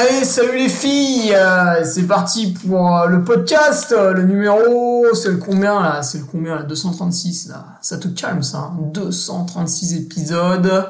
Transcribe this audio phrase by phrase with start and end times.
[0.00, 5.30] Allez, salut les filles, euh, c'est parti pour euh, le podcast, euh, le numéro, c'est
[5.30, 9.96] le combien là C'est le combien là 236 là Ça te calme ça, 236 hein.
[9.96, 10.86] épisodes,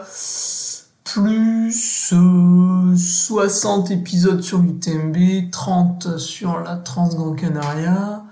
[1.05, 2.13] plus
[2.99, 8.25] 60 épisodes sur UTMB, 30 sur la Trans Grand Canaria,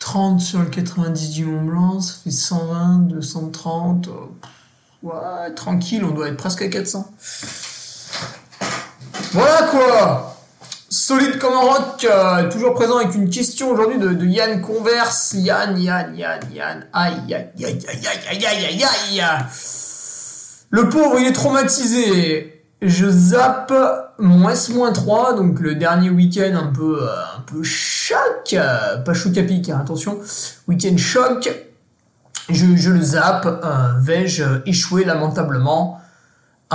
[0.00, 4.10] 30 sur le 90 du Mont Blanc, ça fait 120, 230,
[5.02, 7.10] ouais, tranquille, on doit être presque à 400.
[9.34, 10.36] Voilà quoi
[10.88, 15.34] Solide comme un rock, euh, toujours présent avec une question aujourd'hui de, de, Yann Converse.
[15.36, 16.86] Yann, Yann, Yann, Yann.
[16.92, 18.84] Aïe, aïe, aïe, aïe, aïe, aïe, aïe,
[19.20, 19.24] aïe.
[20.70, 22.62] Le pauvre, il est traumatisé.
[22.80, 23.72] Je zappe
[24.20, 28.52] mon S-3, donc le dernier week-end un peu, euh, un peu choc.
[28.52, 30.20] Euh, pas choc à hein, attention.
[30.68, 31.50] Week-end choc.
[32.50, 33.46] Je, je, le zappe.
[33.46, 36.00] Euh, vais-je échouer lamentablement?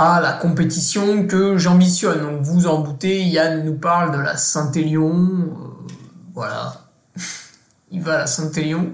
[0.00, 2.20] À la compétition que j'ambitionne.
[2.20, 5.12] Donc vous en doutez, Yann nous parle de la Saint-Élion.
[5.12, 5.92] Euh,
[6.32, 6.72] voilà.
[7.90, 8.92] Il va à la Saint-Élion.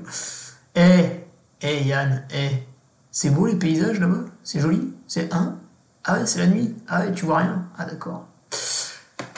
[0.74, 1.24] Eh,
[1.62, 2.66] eh Yann, eh.
[3.12, 5.56] C'est beau les paysages là-bas C'est joli C'est un
[6.04, 8.26] Ah ouais, c'est la nuit Ah ouais, tu vois rien Ah d'accord.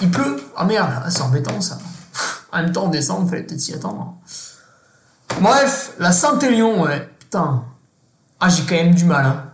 [0.00, 1.79] Il pleut Ah merde, ah, c'est embêtant ça.
[2.53, 4.17] en même temps, en décembre, fallait peut-être s'y attendre.
[5.39, 7.11] Bref, la Saint-Élion, ouais.
[7.19, 7.62] Putain.
[8.41, 9.48] Ah, j'ai quand même du mal, hein.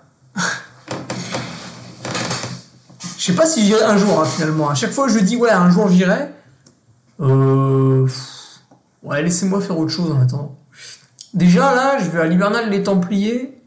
[3.25, 4.69] Je sais pas si j'irai un jour, hein, finalement.
[4.69, 6.29] À chaque fois, je dis, ouais, un jour j'irai.
[7.21, 8.07] Euh...
[9.03, 10.59] Ouais, laissez-moi faire autre chose en attendant.
[11.33, 13.59] Déjà, là, je vais à l'hivernal des Templiers.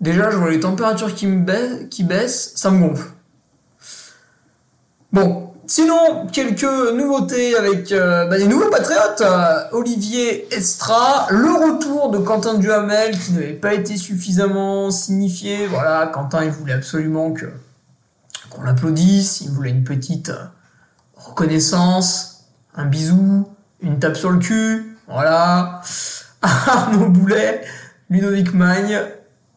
[0.00, 3.10] Déjà, je vois les températures qui baissent, qui baissent, ça me gonfle.
[5.12, 6.64] Bon, sinon, quelques
[6.94, 9.20] nouveautés avec euh, bah, des nouveaux patriotes.
[9.20, 15.66] Euh, Olivier Estra, le retour de Quentin Duhamel qui n'avait pas été suffisamment signifié.
[15.66, 17.44] Voilà, Quentin, il voulait absolument que
[18.48, 20.44] qu'on l'applaudisse, il voulait une petite euh,
[21.14, 23.48] reconnaissance, un bisou,
[23.80, 25.82] une tape sur le cul, voilà.
[26.42, 27.64] Arnaud Boulet,
[28.10, 29.00] Ludovic Magne,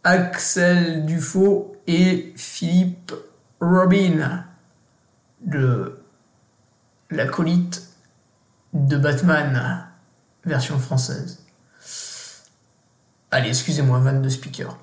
[0.04, 3.14] Axel Dufaux et Philippe
[3.60, 4.46] Robin,
[5.46, 6.00] le
[7.12, 7.88] l'acolyte
[8.74, 9.88] de Batman,
[10.46, 11.40] version française.
[13.32, 14.78] Allez, excusez-moi, van de speaker.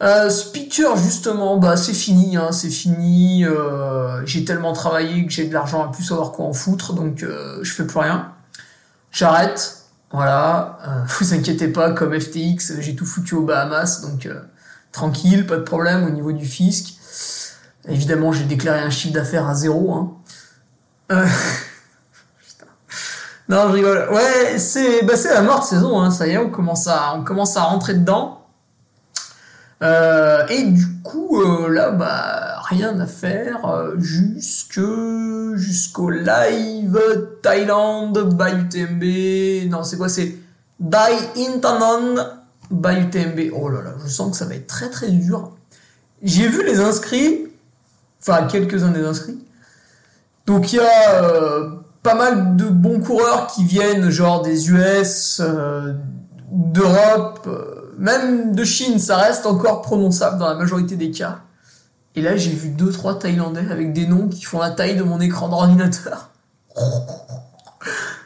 [0.00, 3.44] Euh, speaker justement, bah c'est fini, hein, c'est fini.
[3.44, 7.22] Euh, j'ai tellement travaillé que j'ai de l'argent à plus savoir quoi en foutre, donc
[7.22, 8.32] euh, je fais plus rien.
[9.10, 9.78] J'arrête.
[10.10, 14.40] Voilà, euh, vous inquiétez pas, comme FTX, j'ai tout foutu aux Bahamas, donc euh,
[14.92, 16.94] tranquille, pas de problème au niveau du fisc.
[17.86, 19.94] Évidemment, j'ai déclaré un chiffre d'affaires à zéro.
[19.94, 20.12] Hein.
[21.12, 21.26] Euh...
[23.48, 24.08] non, je rigole.
[24.12, 27.56] Ouais, c'est bah, la morte saison, hein, ça y est, on commence à, on commence
[27.56, 28.37] à rentrer dedans.
[29.82, 34.80] Euh, et du coup, euh, là, bah, rien à faire euh, jusque
[35.54, 37.00] jusqu'au live
[37.42, 39.70] Thailand by UTMB.
[39.70, 40.36] Non, c'est quoi C'est
[40.80, 42.16] Dai Intanon
[42.70, 43.52] by UTMB.
[43.54, 45.52] Oh là là, je sens que ça va être très très dur.
[46.22, 47.46] J'ai vu les inscrits,
[48.20, 49.38] enfin quelques-uns des inscrits.
[50.46, 51.62] Donc il y a
[52.02, 55.40] pas mal de bons coureurs qui viennent, genre des US,
[56.50, 57.48] d'Europe
[57.98, 61.40] même de Chine, ça reste encore prononçable dans la majorité des cas.
[62.14, 65.02] Et là, j'ai vu deux trois Thaïlandais avec des noms qui font la taille de
[65.02, 66.30] mon écran d'ordinateur.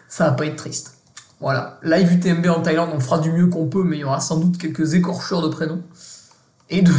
[0.09, 0.95] Ça va pas être triste.
[1.41, 4.21] Voilà, live UTMB en Thaïlande, on fera du mieux qu'on peut, mais il y aura
[4.21, 5.83] sans doute quelques écorchures de prénoms
[6.71, 6.97] et de noms.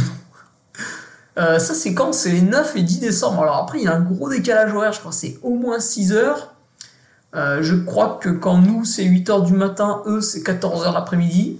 [1.36, 2.12] Euh, ça, c'est quand?
[2.12, 3.42] C'est les 9 et 10 décembre.
[3.42, 5.80] Alors après, il y a un gros décalage horaire, je crois que c'est au moins
[5.80, 6.54] 6 heures.
[7.34, 10.92] Euh, je crois que quand nous, c'est 8 heures du matin, eux, c'est 14 heures
[10.92, 11.58] l'après-midi.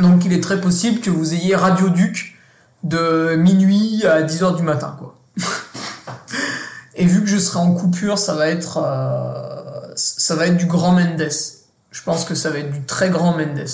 [0.00, 2.38] Donc il est très possible que vous ayez Radio Duc
[2.82, 5.16] de minuit à 10 heures du matin, quoi.
[6.96, 10.66] et vu que je serai en coupure, ça va être, euh, ça va être du
[10.66, 11.28] grand Mendes.
[11.90, 13.66] Je pense que ça va être du très grand Mendes.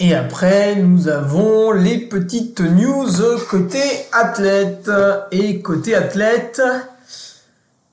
[0.00, 3.08] Et après, nous avons les petites news
[3.50, 3.82] côté
[4.12, 4.88] athlète.
[5.32, 6.62] Et côté athlète,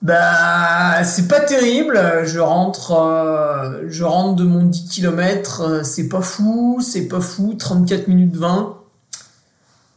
[0.06, 2.00] bah, c'est pas terrible.
[2.26, 5.84] Je rentre, euh, je rentre de mon 10 km.
[5.84, 7.56] C'est pas fou, c'est pas fou.
[7.58, 8.78] 34 minutes 20.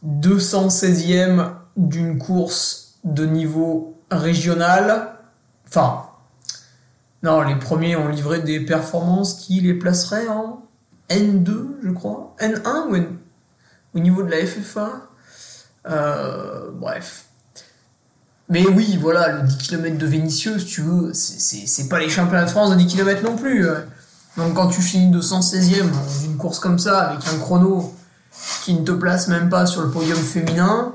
[0.03, 5.15] 216e d'une course de niveau régional.
[5.67, 6.07] Enfin,
[7.21, 10.63] non, les premiers ont livré des performances qui les placeraient en
[11.11, 12.35] N2, je crois.
[12.39, 13.17] N1 ou N...
[13.93, 14.89] au niveau de la FFA.
[15.87, 17.28] Euh, bref.
[18.49, 22.49] Mais oui, voilà, le 10 km de Vénitieux, tu veux, c'est pas les championnats de
[22.49, 23.67] France de 10 km non plus.
[24.37, 27.93] Donc quand tu finis 216ème dans une course comme ça, avec un chrono
[28.63, 30.93] qui ne te place même pas sur le podium féminin,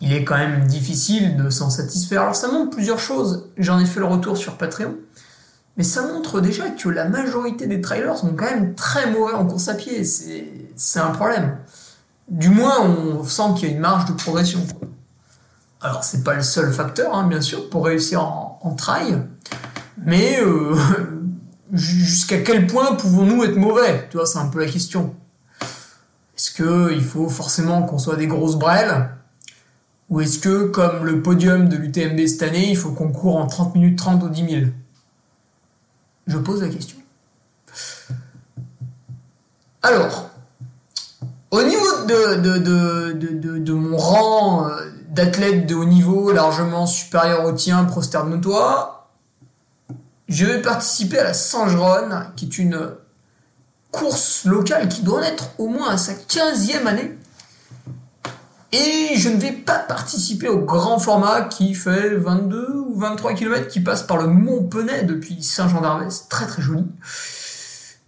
[0.00, 2.22] il est quand même difficile de s'en satisfaire.
[2.22, 3.46] Alors ça montre plusieurs choses.
[3.56, 4.94] J'en ai fait le retour sur Patreon.
[5.78, 9.46] Mais ça montre déjà que la majorité des trailers sont quand même très mauvais en
[9.46, 10.04] course à pied.
[10.04, 11.56] C'est un problème.
[12.28, 14.60] Du moins, on sent qu'il y a une marge de progression.
[15.82, 19.20] Alors, c'est pas le seul facteur, hein, bien sûr, pour réussir en, trail.
[19.98, 20.76] Mais euh,
[21.72, 24.06] jusqu'à quel point pouvons-nous être mauvais?
[24.10, 25.14] Tu vois, c'est un peu la question.
[26.36, 29.10] Est-ce qu'il faut forcément qu'on soit des grosses brêles?
[30.08, 33.46] Ou est-ce que, comme le podium de l'UTMB cette année, il faut qu'on court en
[33.46, 34.62] 30 minutes 30 ou 10 000
[36.26, 36.96] je pose la question.
[39.82, 40.30] Alors,
[41.50, 44.70] au niveau de, de, mon rang
[45.12, 49.08] euh, d'athlète de haut niveau largement supérieur au tien, prosterne-toi,
[50.28, 52.92] je vais participer à la Sangeronne, qui est une
[53.90, 57.18] course locale qui doit en être au moins à sa 15e année.
[58.72, 63.68] Et je ne vais pas participer au grand format qui fait 22 ou 23 km
[63.68, 66.26] qui passe par le Mont Penet depuis Saint-Jean d'Arvès.
[66.30, 66.86] Très très joli.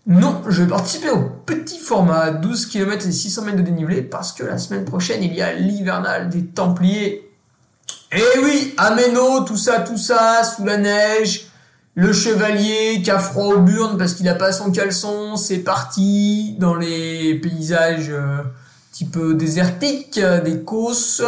[0.07, 4.33] Non, je vais participer au petit format 12 km et 600 mètres de dénivelé parce
[4.33, 7.31] que la semaine prochaine il y a l'hivernal des Templiers.
[8.13, 11.47] Eh oui, Ameno, tout ça, tout ça, sous la neige.
[11.95, 16.75] Le chevalier qui a froid burnes parce qu'il n'a pas son caleçon, c'est parti dans
[16.75, 18.11] les paysages.
[18.11, 18.43] Euh,
[18.95, 21.23] petit peu désertique, des causses,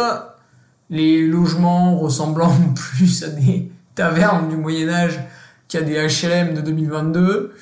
[0.89, 5.19] les logements ressemblant plus à des tavernes du Moyen Âge
[5.67, 7.53] qu'à des HLM de 2022.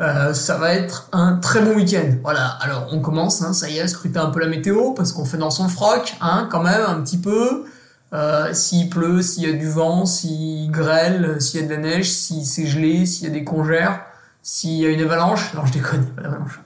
[0.00, 2.16] Euh, ça va être un très bon week-end.
[2.22, 5.26] Voilà, alors on commence, hein, ça y est, scruter un peu la météo, parce qu'on
[5.26, 7.64] fait dans son froc, hein, quand même, un petit peu.
[8.12, 11.80] Euh, s'il pleut, s'il y a du vent, s'il grêle, s'il y a de la
[11.80, 14.00] neige, si c'est gelé, s'il y a des congères,
[14.42, 15.52] s'il y a une avalanche.
[15.54, 16.60] Non, je déconne, pas d'avalanche.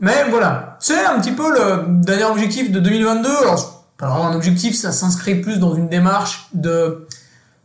[0.00, 3.28] Mais voilà, c'est un petit peu le dernier objectif de 2022.
[3.28, 7.06] Alors, pas vraiment un objectif, ça s'inscrit plus dans une démarche de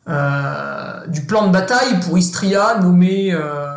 [0.08, 3.76] euh, du plan de bataille pour Istria nommé euh,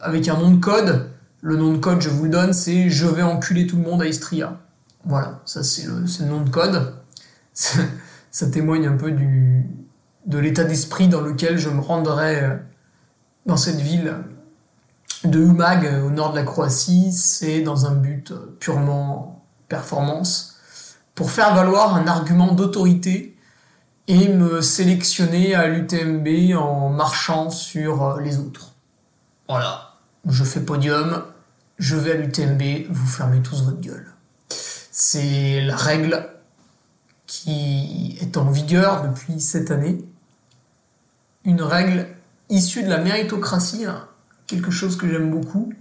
[0.00, 1.10] avec un nom de code.
[1.40, 4.02] Le nom de code, je vous le donne, c'est Je vais enculer tout le monde
[4.02, 4.58] à Istria.
[5.04, 6.94] Voilà, ça c'est le, le, nom de code.
[8.30, 9.66] ça témoigne un peu du,
[10.26, 12.56] de l'état d'esprit dans lequel je me rendrai euh,
[13.46, 14.14] dans cette ville
[15.24, 20.56] de Umag euh, au nord de la Croatie, c'est dans un but euh, purement performance,
[21.14, 23.36] pour faire valoir un argument d'autorité
[24.06, 28.74] et me sélectionner à l'UTMB en marchant sur les autres.
[29.48, 29.87] Voilà,
[30.26, 31.24] je fais podium,
[31.78, 34.06] je vais à l'UTMB, vous fermez tous votre gueule.
[34.90, 36.28] C'est la règle
[37.26, 40.04] qui est en vigueur depuis cette année.
[41.44, 42.08] Une règle
[42.48, 44.06] issue de la méritocratie, hein,
[44.46, 45.72] quelque chose que j'aime beaucoup.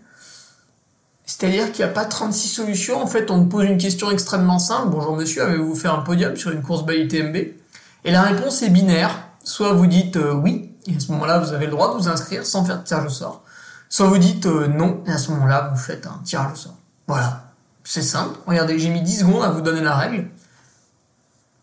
[1.26, 3.02] C'est-à-dire qu'il n'y a pas 36 solutions.
[3.02, 4.90] En fait, on me pose une question extrêmement simple.
[4.92, 8.70] Bonjour monsieur, avez-vous fait un podium sur une course by UTMB Et la réponse est
[8.70, 9.28] binaire.
[9.44, 12.08] Soit vous dites euh, oui, et à ce moment-là, vous avez le droit de vous
[12.08, 13.44] inscrire sans faire de tirage au sort.
[13.90, 16.78] Soit vous dites euh, non, et à ce moment-là, vous faites un tirage au sort.
[17.08, 17.44] Voilà.
[17.84, 18.38] C'est simple.
[18.46, 20.30] Regardez, j'ai mis 10 secondes à vous donner la règle.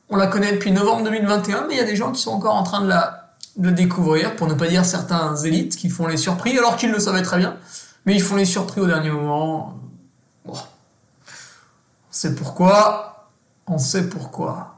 [0.08, 2.54] On la connaît depuis novembre 2021, mais il y a des gens qui sont encore
[2.54, 6.58] en train de la découvrir, pour ne pas dire certains élites qui font les surpris
[6.58, 7.56] alors qu'ils le savaient très bien,
[8.04, 9.78] mais ils font les surpris au dernier moment.
[10.44, 10.54] Bon.
[10.54, 10.58] On
[12.10, 13.28] sait pourquoi,
[13.66, 14.76] on sait pourquoi.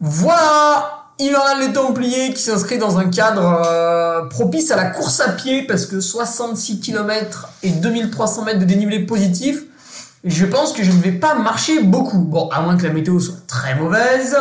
[0.00, 5.30] Voilà Hivernal les Templiers qui s'inscrit dans un cadre euh, propice à la course à
[5.30, 9.62] pied parce que 66 km et 2300 mètres de dénivelé positif,
[10.24, 12.20] je pense que je ne vais pas marcher beaucoup.
[12.20, 14.36] Bon, à moins que la météo soit très mauvaise.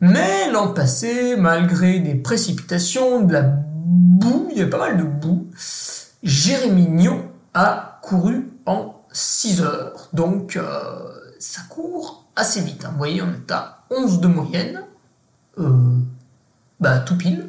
[0.00, 5.04] Mais l'an passé, malgré des précipitations, de la boue, il y a pas mal de
[5.04, 5.46] boue,
[6.22, 10.08] Jérémy Nion a couru en 6 heures.
[10.12, 10.80] Donc, euh,
[11.38, 12.84] ça court assez vite.
[12.84, 12.90] Hein.
[12.92, 14.82] Vous voyez, on est à 11 de moyenne.
[15.58, 15.70] Euh,
[16.80, 17.48] bah, tout pile.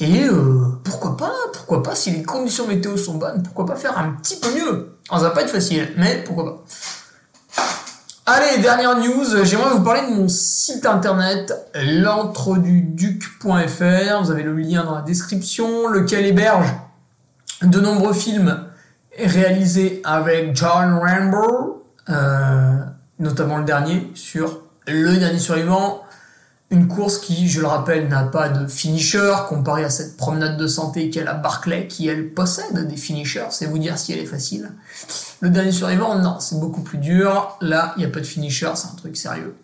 [0.00, 3.96] Et euh, pourquoi pas, pourquoi pas, si les conditions météo sont bonnes, pourquoi pas faire
[3.96, 6.64] un petit peu mieux ça va pas être facile, mais pourquoi pas.
[8.26, 14.22] Allez, dernière news, j'aimerais vous parler de mon site internet, l'entreduduc.fr.
[14.22, 16.72] Vous avez le lien dans la description, lequel héberge
[17.62, 18.64] de nombreux films
[19.18, 22.78] réalisés avec John Rambo, euh,
[23.18, 26.03] notamment le dernier sur le dernier survivant,
[26.70, 30.66] une course qui, je le rappelle, n'a pas de finisher comparé à cette promenade de
[30.66, 33.46] santé qu'est la Barclay, qui elle possède des finishers.
[33.50, 34.72] C'est vous dire si elle est facile.
[35.40, 37.56] Le dernier survivant, non, c'est beaucoup plus dur.
[37.60, 39.54] Là, il n'y a pas de finisher, c'est un truc sérieux.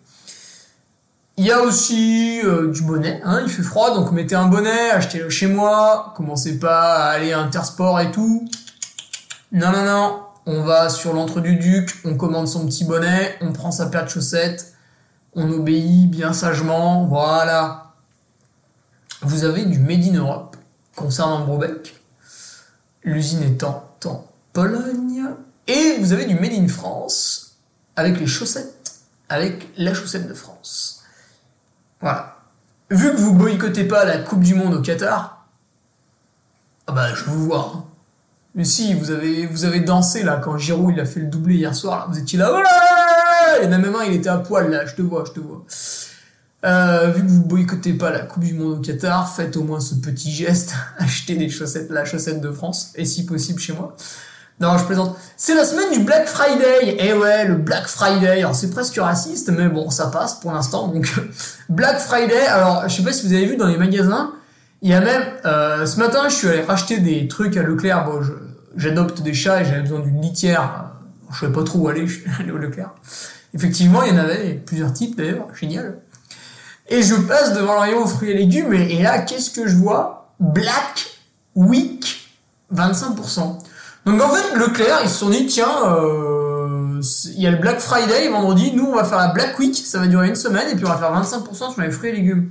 [1.37, 4.91] Il y a aussi euh, du bonnet, hein, il fait froid, donc mettez un bonnet,
[4.91, 8.47] achetez-le chez moi, commencez pas à aller à Intersport et tout.
[9.51, 13.53] Non, non, non, on va sur l'entre du duc, on commande son petit bonnet, on
[13.53, 14.70] prend sa paire de chaussettes,
[15.33, 17.93] on obéit bien sagement, voilà.
[19.21, 20.57] Vous avez du Made in Europe
[20.95, 22.01] concernant Brobeck,
[23.03, 25.23] l'usine étant en Pologne,
[25.67, 27.57] et vous avez du Made in France
[27.95, 28.95] avec les chaussettes,
[29.29, 31.03] avec la chaussette de France.
[32.01, 32.37] Voilà.
[32.89, 35.45] Vu que vous boycottez pas la Coupe du Monde au Qatar,
[36.87, 37.71] ah bah je vous vois.
[37.75, 37.83] Hein.
[38.53, 42.19] Mais si, vous avez, dansé là quand Giroud a fait le doublé hier soir, vous
[42.19, 42.51] étiez là,
[43.67, 45.65] même un, il était à poil là, je te vois, je te vois.
[46.63, 49.79] Euh, vu que vous boycottez pas la Coupe du Monde au Qatar, faites au moins
[49.79, 53.95] ce petit geste, achetez des chaussettes, la chaussette de France, et si possible chez moi.
[54.59, 55.17] Non, je plaisante.
[55.37, 56.95] C'est la semaine du Black Friday.
[56.99, 58.41] Eh ouais, le Black Friday.
[58.41, 60.87] Alors c'est presque raciste, mais bon, ça passe pour l'instant.
[60.87, 61.11] Donc
[61.69, 62.45] Black Friday.
[62.45, 64.33] Alors je sais pas si vous avez vu dans les magasins,
[64.83, 68.05] il y a même euh, ce matin, je suis allé racheter des trucs à Leclerc.
[68.05, 68.21] Bon,
[68.75, 70.91] j'adopte des chats et j'avais besoin d'une litière.
[71.33, 72.05] Je savais pas trop où aller.
[72.05, 72.93] Je suis allé au Leclerc.
[73.53, 75.99] Effectivement, il y en avait plusieurs types d'ailleurs, génial.
[76.87, 80.33] Et je passe devant le rayon fruits et légumes et, là, qu'est-ce que je vois?
[80.39, 81.19] Black
[81.55, 82.29] Week
[82.73, 83.57] 25%.
[84.05, 87.01] Donc en fait, Leclerc, ils se sont dit, tiens, euh,
[87.35, 89.99] il y a le Black Friday vendredi, nous on va faire la Black Week, ça
[89.99, 92.49] va durer une semaine et puis on va faire 25% sur les fruits et légumes.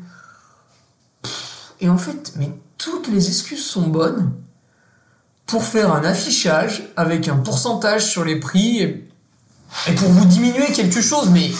[1.80, 4.32] Et en fait, mais toutes les excuses sont bonnes
[5.46, 9.09] pour faire un affichage avec un pourcentage sur les prix
[9.88, 11.50] et pour vous diminuer quelque chose, mais,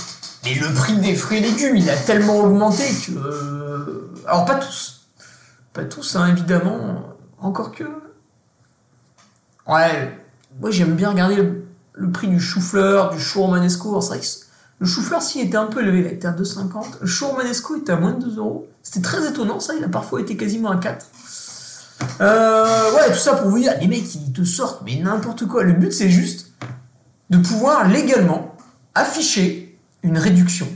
[0.44, 3.12] mais le prix des fruits et légumes, il a tellement augmenté que...
[3.12, 5.06] Euh, alors pas tous.
[5.72, 7.02] Pas tous, hein, évidemment.
[7.38, 7.84] Encore que...
[9.66, 10.18] Ouais,
[10.60, 14.00] moi j'aime bien regarder le, prix du chou-fleur, du chou romanesco.
[14.00, 14.20] C'est vrai
[14.80, 17.00] le chou-fleur, s'il était un peu élevé, il était à 2,50.
[17.02, 18.66] Le chou romanesco était à moins de 2 euros.
[18.82, 19.74] C'était très étonnant, ça.
[19.76, 21.06] Il a parfois été quasiment à 4.
[22.22, 25.64] Euh, ouais, tout ça pour vous dire, les mecs, ils te sortent, mais n'importe quoi.
[25.64, 26.49] Le but, c'est juste
[27.30, 28.56] de pouvoir légalement
[28.94, 30.68] afficher une réduction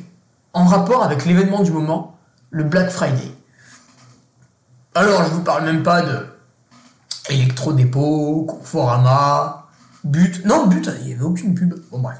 [0.52, 2.16] en rapport avec l'événement du moment,
[2.50, 3.32] le Black Friday.
[4.94, 6.26] Alors, je vous parle même pas de
[7.28, 9.66] Electro-Dépôt, Conforama,
[10.04, 10.44] But.
[10.44, 11.74] Non, But, il n'y avait aucune pub.
[11.90, 12.18] Bon, bref.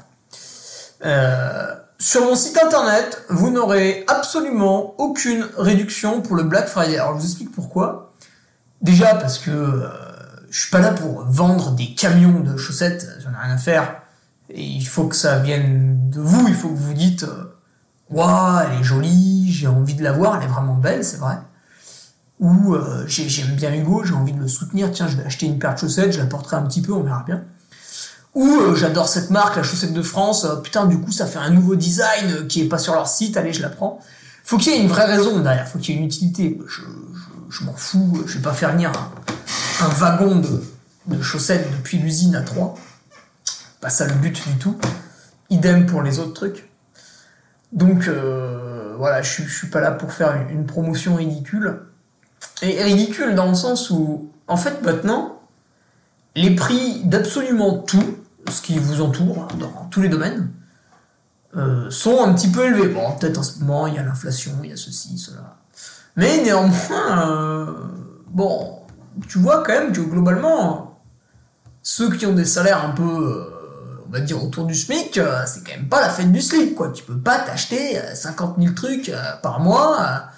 [1.05, 6.97] Euh, sur mon site internet, vous n'aurez absolument aucune réduction pour le Black Friday.
[6.97, 8.13] Alors, je vous explique pourquoi.
[8.81, 9.87] Déjà, parce que euh,
[10.49, 14.01] je suis pas là pour vendre des camions de chaussettes, j'en ai rien à faire
[14.49, 17.55] et il faut que ça vienne de vous, il faut que vous dites euh,
[18.11, 21.37] Waouh, elle est jolie, j'ai envie de la voir, elle est vraiment belle, c'est vrai.
[22.39, 25.57] Ou euh, j'aime bien Hugo, j'ai envie de le soutenir, tiens, je vais acheter une
[25.57, 27.43] paire de chaussettes, je la porterai un petit peu, on verra bien.
[28.35, 31.49] Ou euh, j'adore cette marque, la chaussette de France, putain, du coup, ça fait un
[31.49, 33.99] nouveau design qui est pas sur leur site, allez, je la prends.
[34.43, 36.59] Faut qu'il y ait une vraie raison derrière, faut qu'il y ait une utilité.
[36.67, 36.81] Je,
[37.49, 38.91] je, m'en fous, je vais pas faire venir
[39.81, 40.63] un, wagon de,
[41.07, 42.75] de chaussettes depuis l'usine à Troyes
[43.81, 44.77] pas ça le but du tout.
[45.49, 46.69] Idem pour les autres trucs.
[47.71, 51.81] Donc euh, voilà, je, suis pas là pour faire une, promotion ridicule.
[52.61, 55.41] Et ridicule dans le sens où, en fait, maintenant,
[56.35, 58.17] les prix d'absolument tout,
[58.49, 60.51] ce qui vous entoure dans tous les domaines,
[61.55, 62.87] euh, sont un petit peu élevés.
[62.87, 65.57] Bon, peut-être en ce moment, il y a l'inflation, il y a ceci, cela.
[66.15, 67.65] Mais néanmoins, euh,
[68.27, 68.79] bon,
[69.27, 70.99] tu vois quand même que globalement,
[71.81, 73.54] ceux qui ont des salaires un peu
[74.19, 76.89] dire autour du SMIC, euh, c'est quand même pas la fête du slip, quoi.
[76.89, 80.29] Tu peux pas t'acheter 50 euh, 000 trucs euh, par mois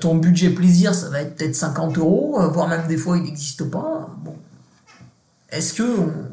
[0.00, 3.62] ton budget plaisir, ça va être peut-être 50 euros, voire même des fois il n'existe
[3.62, 4.08] pas.
[4.24, 4.34] Bon.
[5.50, 5.84] Est-ce que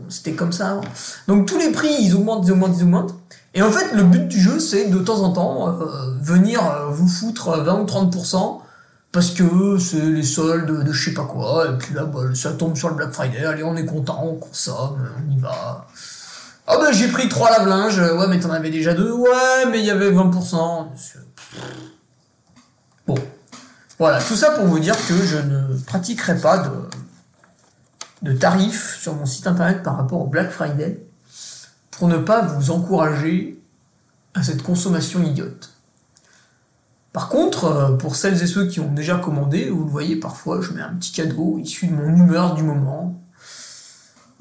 [0.10, 0.82] c'était comme ça avant?
[1.28, 3.14] Donc tous les prix, ils augmentent, ils augmentent, ils augmentent.
[3.54, 5.78] Et en fait, le but du jeu, c'est de temps en temps
[6.22, 8.62] venir vous foutre 20 ou 30%
[9.18, 12.52] parce que c'est les soldes de je sais pas quoi, et puis là, bah, ça
[12.52, 15.88] tombe sur le Black Friday, allez, on est content, on consomme, on y va.
[16.68, 19.86] Ah bah j'ai pris trois lave-linges, ouais mais t'en avais déjà deux, ouais mais il
[19.86, 20.86] y avait 20%.
[23.08, 23.16] Bon,
[23.98, 26.70] voilà, tout ça pour vous dire que je ne pratiquerai pas de,
[28.22, 31.04] de tarifs sur mon site internet par rapport au Black Friday
[31.90, 33.60] pour ne pas vous encourager
[34.36, 35.77] à cette consommation idiote.
[37.18, 40.62] Par contre, euh, pour celles et ceux qui ont déjà commandé, vous le voyez, parfois
[40.62, 43.20] je mets un petit cadeau issu de mon humeur du moment.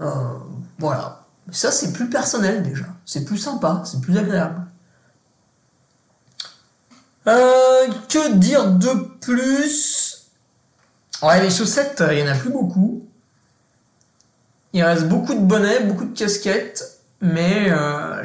[0.02, 0.12] Euh,
[0.78, 1.24] voilà.
[1.50, 2.84] Ça, c'est plus personnel déjà.
[3.06, 4.60] C'est plus sympa, c'est plus agréable.
[7.28, 8.92] Euh, que dire de
[9.22, 10.26] plus?
[11.22, 13.06] Ouais, les chaussettes, il n'y en a plus beaucoup.
[14.74, 17.70] Il reste beaucoup de bonnets, beaucoup de casquettes, mais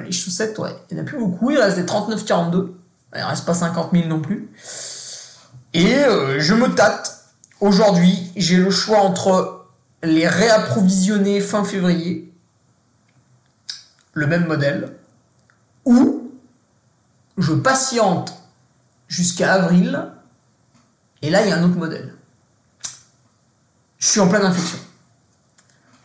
[0.03, 1.51] les chaussettes, ouais, il n'y en a plus beaucoup.
[1.51, 2.80] Il reste des 39-42.
[3.15, 4.49] Il reste pas 50 000 non plus.
[5.73, 7.25] Et euh, je me tâte.
[7.59, 9.65] Aujourd'hui, j'ai le choix entre
[10.03, 12.33] les réapprovisionner fin février,
[14.13, 14.95] le même modèle,
[15.85, 16.31] ou
[17.37, 18.33] je patiente
[19.07, 20.11] jusqu'à avril,
[21.21, 22.15] et là, il y a un autre modèle.
[23.99, 24.79] Je suis en pleine infection.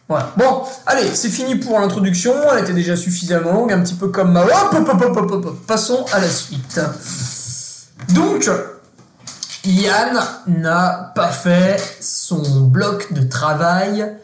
[0.09, 0.33] Voilà.
[0.37, 2.33] Bon, allez, c'est fini pour l'introduction.
[2.53, 4.45] Elle était déjà suffisamment longue, un petit peu comme ma.
[4.45, 6.81] Hop, hop, hop, hop, hop, Passons à la suite.
[8.15, 8.49] Donc,
[9.65, 14.17] Yann n'a pas fait son bloc de travail,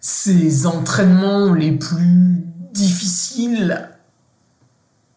[0.00, 3.90] ses entraînements les plus difficiles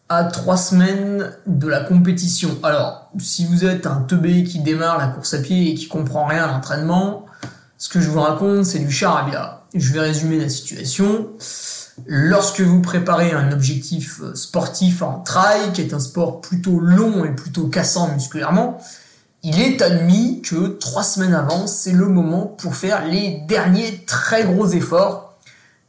[0.08, 2.58] à trois semaines de la compétition.
[2.62, 6.26] Alors, si vous êtes un teubé qui démarre la course à pied et qui comprend
[6.26, 7.26] rien à l'entraînement,
[7.78, 9.63] ce que je vous raconte, c'est du charabia.
[9.74, 11.28] Je vais résumer la situation.
[12.06, 17.30] Lorsque vous préparez un objectif sportif en trail, qui est un sport plutôt long et
[17.30, 18.78] plutôt cassant musculairement,
[19.42, 24.44] il est admis que trois semaines avant, c'est le moment pour faire les derniers très
[24.44, 25.36] gros efforts,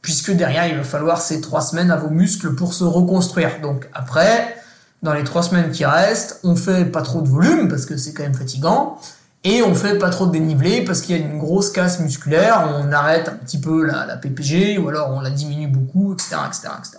[0.02, 3.62] puisque derrière, il va falloir ces trois semaines à vos muscles pour se reconstruire.
[3.62, 4.58] Donc après,
[5.04, 8.14] dans les trois semaines qui restent, on fait pas trop de volume, parce que c'est
[8.14, 9.00] quand même fatigant,
[9.46, 12.68] et on fait pas trop de dénivelé parce qu'il y a une grosse casse musculaire,
[12.68, 16.38] on arrête un petit peu la, PPG ou alors on la diminue beaucoup, etc.
[16.48, 16.98] etc., etc.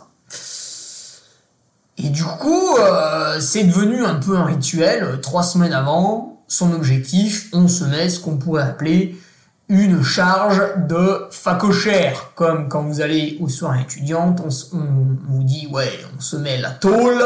[1.98, 5.20] Et du coup, euh, c'est devenu un peu un rituel.
[5.22, 9.16] Trois semaines avant, son objectif, on se met ce qu'on pourrait appeler
[9.68, 12.32] une charge de facochère.
[12.36, 14.40] Comme quand vous allez aux soirées étudiantes,
[14.72, 14.78] on,
[15.28, 17.20] vous dit, ouais, on se met la tôle,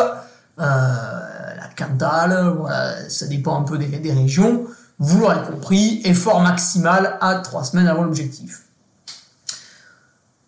[0.60, 4.64] euh, la cantale, voilà, ça dépend un peu des régions.
[5.00, 8.66] Vous l'aurez compris, effort maximal à trois semaines avant l'objectif.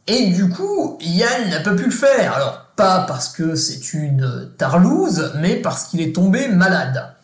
[0.07, 2.35] Et du coup, Yann n'a pas pu le faire.
[2.35, 7.15] Alors, pas parce que c'est une tarlouse, mais parce qu'il est tombé malade.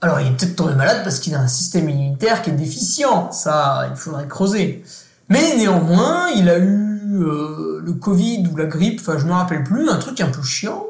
[0.00, 3.30] Alors, il est peut-être tombé malade parce qu'il a un système immunitaire qui est déficient.
[3.30, 4.82] Ça, il faudrait creuser.
[5.28, 9.34] Mais néanmoins, il a eu euh, le Covid ou la grippe, enfin, je ne me
[9.34, 10.86] rappelle plus, un truc un peu chiant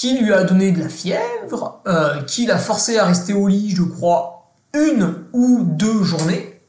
[0.00, 3.68] qui lui a donné de la fièvre, euh, qui l'a forcé à rester au lit,
[3.76, 6.62] je crois, une ou deux journées.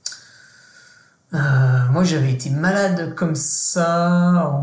[1.34, 1.39] Euh,
[1.91, 4.62] moi, j'avais été malade comme ça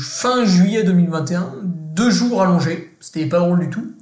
[0.00, 3.92] fin juillet 2021, deux jours allongés, c'était pas drôle du tout.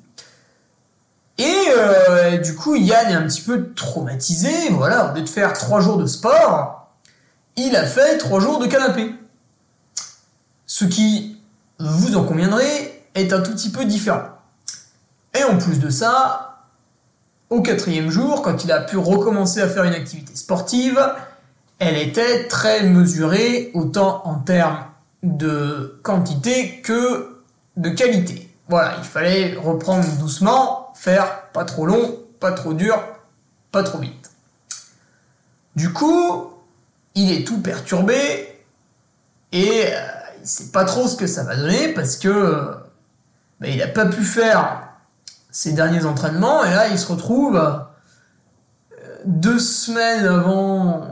[1.37, 4.71] Et euh, du coup, Yann est un petit peu traumatisé.
[4.71, 6.89] Voilà, au lieu de faire trois jours de sport,
[7.57, 9.15] il a fait trois jours de canapé.
[10.65, 11.39] Ce qui,
[11.79, 14.29] vous en conviendrez, est un tout petit peu différent.
[15.39, 16.65] Et en plus de ça,
[17.51, 21.01] au quatrième jour, quand il a pu recommencer à faire une activité sportive,
[21.79, 24.85] elle était très mesurée, autant en termes
[25.23, 27.43] de quantité que
[27.77, 28.49] de qualité.
[28.69, 33.03] Voilà, il fallait reprendre doucement, faire pas trop long, pas trop dur,
[33.73, 34.31] pas trop vite.
[35.75, 36.53] Du coup,
[37.15, 38.61] il est tout perturbé
[39.53, 40.07] et euh,
[40.41, 42.29] il sait pas trop ce que ça va donner parce que
[43.69, 44.89] il n'a pas pu faire
[45.51, 47.79] ses derniers entraînements, et là, il se retrouve euh,
[49.25, 51.07] deux semaines avant.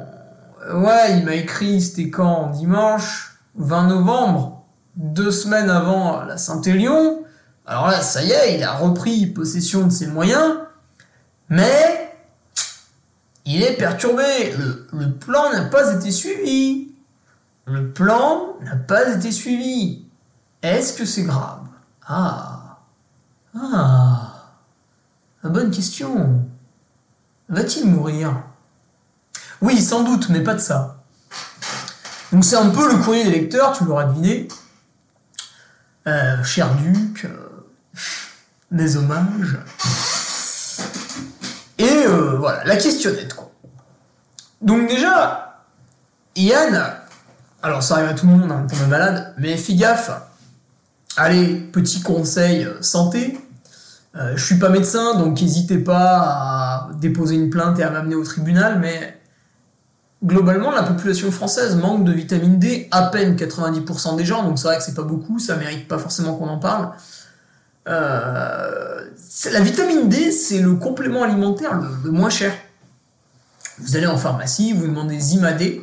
[0.72, 2.48] Ouais, il m'a écrit, c'était quand?
[2.50, 4.64] Dimanche 20 novembre,
[4.96, 7.22] deux semaines avant la Saint-Élion.
[7.66, 10.54] Alors là, ça y est, il a repris possession de ses moyens,
[11.48, 12.14] mais
[13.44, 14.54] il est perturbé.
[14.58, 16.92] Le, le plan n'a pas été suivi.
[17.66, 20.04] Le plan n'a pas été suivi.
[20.62, 21.60] Est-ce que c'est grave?
[22.08, 22.78] Ah.
[23.54, 24.32] Ah.
[25.44, 26.44] bonne question.
[27.48, 28.42] Va-t-il mourir?
[29.60, 31.02] Oui, sans doute, mais pas de ça.
[32.32, 34.48] Donc c'est un peu le courrier des lecteurs, tu l'auras deviné.
[36.06, 37.66] Euh, cher duc, euh,
[38.70, 39.58] des hommages.
[41.78, 43.50] Et euh, voilà, la questionnette, quoi.
[44.60, 45.64] Donc déjà,
[46.36, 46.94] Yann,
[47.62, 50.10] alors ça arrive à tout le monde, hein, tomber malade, mais fais gaffe.
[51.20, 53.36] Allez, petit conseil euh, santé.
[54.14, 58.14] Euh, je suis pas médecin, donc n'hésitez pas à déposer une plainte et à m'amener
[58.14, 59.18] au tribunal, mais
[60.24, 64.68] globalement, la population française manque de vitamine D, à peine 90% des gens, donc c'est
[64.68, 66.92] vrai que c'est pas beaucoup, ça mérite pas forcément qu'on en parle.
[67.88, 69.00] Euh,
[69.52, 72.52] la vitamine D, c'est le complément alimentaire le, moins cher.
[73.80, 75.82] Vous allez en pharmacie, vous demandez Zima-D,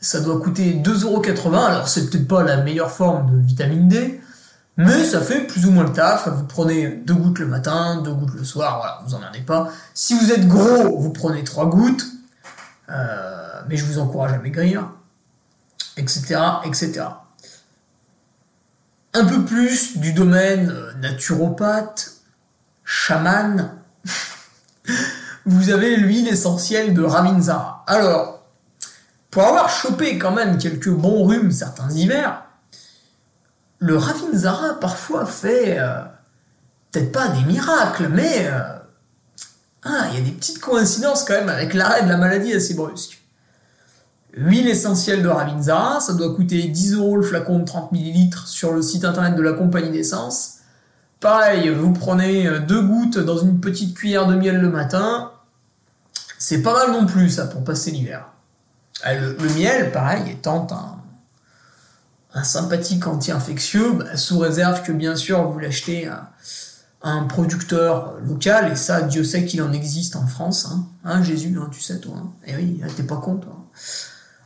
[0.00, 4.22] ça doit coûter 2,80€, alors c'est peut-être pas la meilleure forme de vitamine D,
[4.76, 6.28] mais ça fait plus ou moins le taf.
[6.28, 9.70] Vous prenez deux gouttes le matin, deux gouttes le soir, voilà, vous avez pas.
[9.94, 12.06] Si vous êtes gros, vous prenez trois gouttes,
[12.90, 14.88] euh, mais je vous encourage à maigrir,
[15.96, 17.04] etc., etc
[19.14, 22.14] un peu plus du domaine euh, naturopathe,
[22.84, 23.70] chaman,
[25.46, 27.84] vous avez l'huile essentielle de Raminzara.
[27.86, 28.42] Alors,
[29.30, 32.42] pour avoir chopé quand même quelques bons rhumes certains hivers,
[33.84, 36.00] le Ravinzara parfois fait euh,
[36.90, 38.60] peut-être pas des miracles, mais euh,
[39.84, 42.72] ah, il y a des petites coïncidences quand même avec l'arrêt de la maladie assez
[42.72, 43.20] brusque.
[44.36, 48.72] Huile essentielle de Ravinzara, ça doit coûter 10 euros le flacon de 30 ml sur
[48.72, 50.60] le site internet de la compagnie d'essence.
[51.20, 55.30] Pareil, vous prenez euh, deux gouttes dans une petite cuillère de miel le matin.
[56.38, 58.28] C'est pas mal non plus ça pour passer l'hiver.
[59.04, 60.93] Le, miel, pareil, étant un,
[62.34, 66.30] un sympathique anti-infectieux, bah, sous réserve que bien sûr vous l'achetez à,
[67.06, 70.66] un producteur local, et ça, Dieu sait qu'il en existe en France.
[70.70, 72.14] Hein, hein Jésus, hein, tu sais toi.
[72.16, 72.32] Hein.
[72.46, 73.58] Eh oui, t'es pas con toi.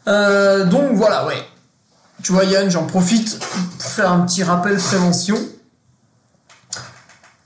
[0.09, 1.41] Euh, donc voilà, ouais.
[2.21, 5.39] Tu vois Yann, j'en profite pour faire un petit rappel prévention.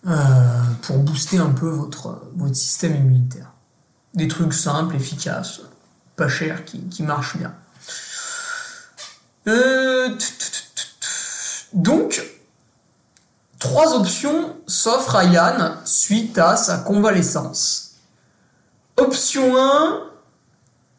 [0.08, 0.14] Euh,
[0.80, 2.22] pour booster un peu votre,
[2.54, 3.52] système immunitaire.
[4.14, 5.60] Des trucs simples, efficaces,
[6.16, 7.54] pas chers, qui, qui marchent bien.
[9.48, 9.81] Euh,
[11.72, 12.22] donc,
[13.58, 17.96] trois options s'offrent à Yann suite à sa convalescence.
[18.96, 20.00] Option 1,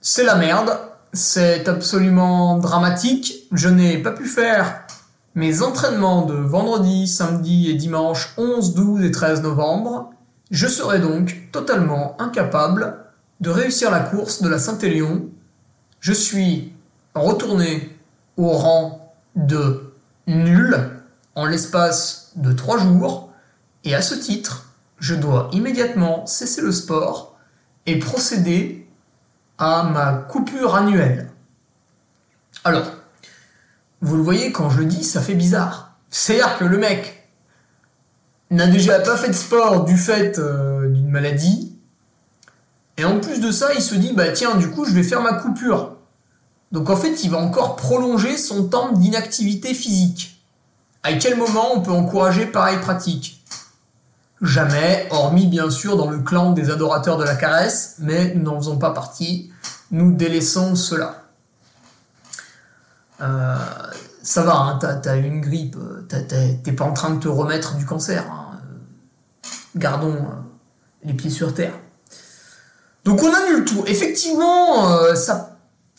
[0.01, 0.77] c'est la merde,
[1.13, 3.47] c'est absolument dramatique.
[3.51, 4.87] Je n'ai pas pu faire
[5.35, 10.11] mes entraînements de vendredi, samedi et dimanche 11, 12 et 13 novembre.
[10.51, 12.97] Je serai donc totalement incapable
[13.39, 15.25] de réussir la course de la Saint-Élion.
[15.99, 16.73] Je suis
[17.15, 17.95] retourné
[18.37, 19.02] au rang
[19.35, 19.93] de
[20.27, 20.77] nul
[21.35, 23.31] en l'espace de 3 jours
[23.83, 27.37] et à ce titre, je dois immédiatement cesser le sport
[27.85, 28.87] et procéder
[29.57, 31.29] à ma coupure annuelle.
[32.63, 32.85] Alors,
[34.01, 35.97] vous le voyez, quand je le dis, ça fait bizarre.
[36.09, 37.29] C'est-à-dire que le mec
[38.51, 41.73] n'a déjà pas fait de sport du fait euh, d'une maladie,
[42.97, 45.21] et en plus de ça, il se dit, bah tiens, du coup, je vais faire
[45.21, 45.92] ma coupure.
[46.73, 50.43] Donc en fait, il va encore prolonger son temps d'inactivité physique.
[51.03, 53.45] À quel moment on peut encourager pareille pratique?
[54.41, 58.57] Jamais, hormis bien sûr dans le clan des adorateurs de la caresse, mais nous n'en
[58.57, 59.51] faisons pas partie,
[59.91, 61.23] nous délaissons cela.
[63.21, 63.55] Euh,
[64.23, 65.77] ça va, hein, t'as, une grippe,
[66.09, 68.25] t'es pas en train de te remettre du cancer.
[68.31, 68.59] Hein.
[69.75, 71.73] Gardons euh, les pieds sur terre.
[73.05, 73.83] Donc on annule tout.
[73.85, 75.52] Effectivement, euh, ça,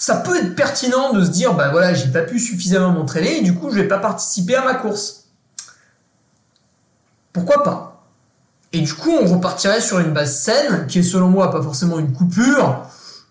[0.04, 3.40] ça peut être pertinent de se dire, bah voilà, j'ai pas pu suffisamment m'entraîner et
[3.40, 5.28] du coup je vais pas participer à ma course.
[7.32, 8.04] Pourquoi pas?
[8.74, 11.98] Et du coup, on repartirait sur une base saine, qui est selon moi pas forcément
[11.98, 12.82] une coupure.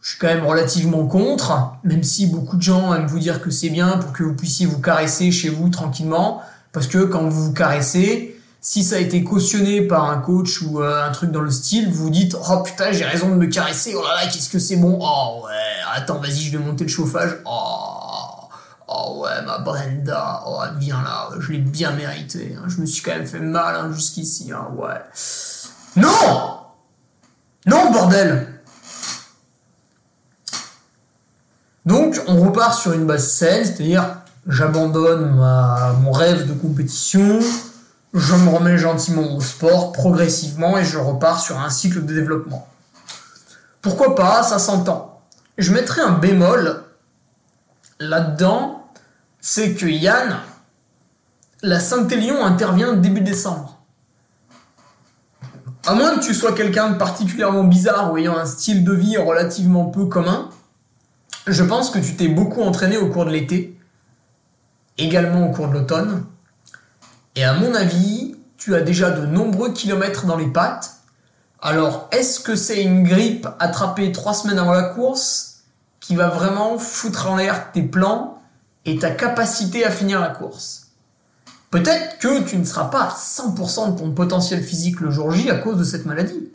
[0.02, 3.52] Je suis quand même relativement contre, même si beaucoup de gens aiment vous dire que
[3.52, 6.42] c'est bien pour que vous puissiez vous caresser chez vous tranquillement.
[6.72, 8.33] Parce que quand vous vous caressez,
[8.66, 11.92] si ça a été cautionné par un coach ou euh, un truc dans le style,
[11.92, 14.58] vous vous dites oh putain j'ai raison de me caresser, oh là là qu'est-ce que
[14.58, 15.52] c'est bon, oh ouais,
[15.94, 18.48] attends vas-y je vais monter le chauffage, oh,
[18.88, 22.64] oh ouais ma Brenda, oh viens là, je l'ai bien mérité, hein.
[22.70, 25.02] je me suis quand même fait mal hein, jusqu'ici, hein, ouais.
[25.98, 26.60] Non
[27.68, 28.48] Non, bordel
[31.86, 34.06] Donc, on repart sur une base saine, c'est-à-dire
[34.48, 35.32] j'abandonne
[36.02, 37.42] mon rêve de compétition,
[38.14, 42.68] je me remets gentiment au sport, progressivement, et je repars sur un cycle de développement.
[43.82, 45.22] Pourquoi pas, ça s'entend.
[45.58, 46.84] Je mettrai un bémol
[48.00, 48.88] là-dedans,
[49.42, 50.38] c'est que Yann,
[51.62, 53.80] la Saint-Élion intervient début décembre
[55.86, 59.18] À moins que tu sois quelqu'un de particulièrement bizarre ou ayant un style de vie
[59.18, 60.50] relativement peu commun,
[61.48, 63.78] je pense que tu t'es beaucoup entraîné au cours de l'été,
[64.98, 66.26] également au cours de l'automne,
[67.36, 70.92] et à mon avis, tu as déjà de nombreux kilomètres dans les pattes.
[71.62, 75.64] Alors, est-ce que c'est une grippe attrapée trois semaines avant la course
[76.00, 78.42] qui va vraiment foutre en l'air tes plans
[78.86, 80.88] et ta capacité à finir la course?
[81.72, 85.50] Peut-être que tu ne seras pas à 100% de ton potentiel physique le jour J
[85.50, 86.52] à cause de cette maladie.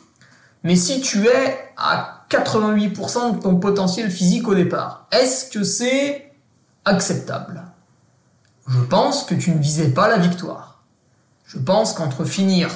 [0.63, 6.31] Mais si tu es à 88% de ton potentiel physique au départ, est-ce que c'est
[6.85, 7.63] acceptable?
[8.67, 10.68] Je pense que tu ne visais pas la victoire.
[11.49, 12.69] Je pense qu'entre finir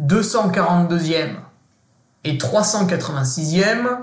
[0.00, 1.36] 242e
[2.24, 4.00] et 386e,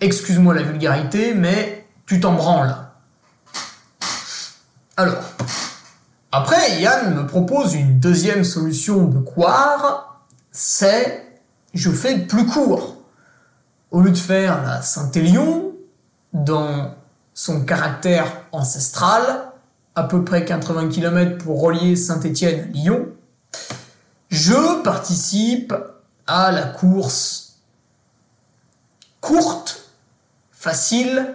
[0.00, 2.76] excuse-moi la vulgarité, mais tu t'en branles.
[4.96, 5.22] Alors,
[6.32, 11.40] après, Yann me propose une deuxième solution de quoi c'est
[11.74, 12.96] je fais plus court.
[13.92, 15.72] Au lieu de faire la Saint-Élion,
[16.32, 16.96] dans
[17.34, 19.51] son caractère ancestral,
[19.94, 23.08] à peu près 80 km pour relier Saint-Étienne à Lyon,
[24.30, 25.74] je participe
[26.26, 27.42] à la course
[29.22, 29.88] courte,
[30.50, 31.34] facile,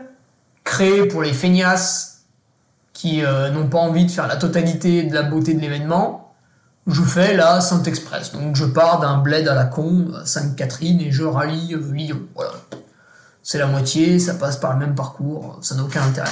[0.63, 2.25] créée pour les feignasses
[2.93, 6.33] qui euh, n'ont pas envie de faire la totalité de la beauté de l'événement,
[6.85, 8.33] je fais la Saint-Express.
[8.33, 12.21] Donc je pars d'un bled à la con, Sainte-Catherine, et je rallie euh, Lyon.
[12.35, 12.53] Voilà.
[13.41, 16.29] C'est la moitié, ça passe par le même parcours, ça n'a aucun intérêt.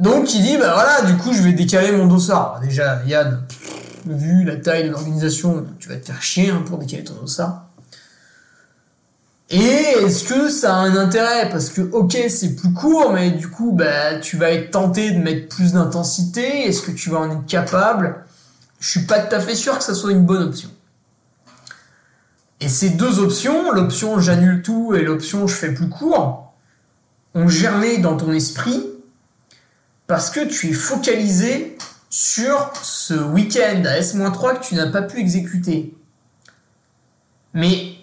[0.00, 2.60] Donc il dit, bah voilà, du coup je vais décaler mon dossard.
[2.60, 3.42] Déjà, Yann,
[4.06, 7.66] vu la taille de l'organisation, tu vas te faire chier hein, pour décaler ton dossard.
[9.50, 11.48] Et est-ce que ça a un intérêt?
[11.50, 15.18] Parce que ok c'est plus court, mais du coup bah tu vas être tenté de
[15.18, 16.66] mettre plus d'intensité.
[16.66, 18.24] Est-ce que tu vas en être capable?
[18.80, 20.70] Je suis pas tout à fait sûr que ça soit une bonne option.
[22.60, 26.54] Et ces deux options, l'option j'annule tout et l'option je fais plus court,
[27.34, 28.82] ont germé dans ton esprit
[30.06, 31.76] parce que tu es focalisé
[32.10, 35.96] sur ce week-end à S-3 que tu n'as pas pu exécuter.
[37.54, 37.94] Mais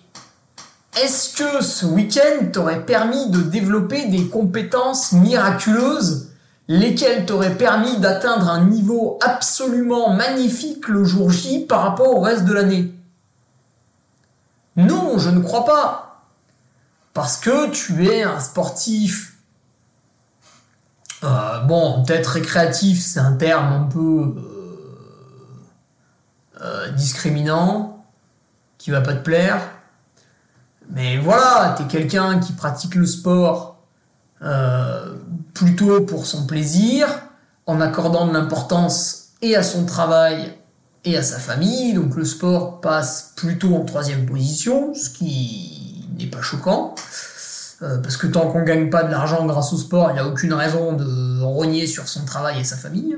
[1.01, 6.31] est-ce que ce week-end t'aurait permis de développer des compétences miraculeuses,
[6.67, 12.45] lesquelles t'auraient permis d'atteindre un niveau absolument magnifique le jour J par rapport au reste
[12.45, 12.93] de l'année?
[14.75, 16.25] Non, je ne crois pas.
[17.13, 19.30] Parce que tu es un sportif.
[21.23, 25.61] Euh, bon, peut-être récréatif, c'est un terme un peu euh,
[26.61, 28.05] euh, discriminant,
[28.77, 29.61] qui va pas te plaire
[30.93, 33.77] mais voilà, t'es quelqu'un qui pratique le sport
[35.53, 37.07] plutôt pour son plaisir,
[37.65, 40.53] en accordant de l'importance et à son travail
[41.05, 41.93] et à sa famille.
[41.93, 46.95] Donc le sport passe plutôt en troisième position, ce qui n'est pas choquant.
[47.83, 50.27] Euh, parce que tant qu'on gagne pas de l'argent grâce au sport, il n'y a
[50.27, 53.17] aucune raison de rogner sur son travail et sa famille.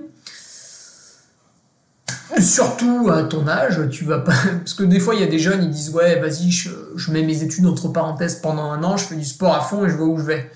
[2.39, 4.33] Surtout à ton âge, tu vas pas.
[4.59, 7.23] Parce que des fois, il y a des jeunes, ils disent Ouais, vas-y, je, mets
[7.23, 9.95] mes études entre parenthèses pendant un an, je fais du sport à fond et je
[9.95, 10.51] vois où je vais.